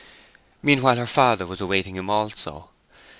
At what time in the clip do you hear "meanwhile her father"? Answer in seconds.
0.63-1.45